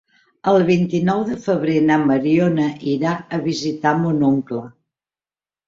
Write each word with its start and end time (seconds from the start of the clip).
El 0.51 0.55
vint-i-nou 0.69 1.21
de 1.27 1.37
febrer 1.43 1.75
na 1.91 1.99
Mariona 2.05 2.67
irà 2.95 3.13
a 3.39 3.41
visitar 3.47 3.95
mon 4.03 4.21
oncle. 4.33 4.67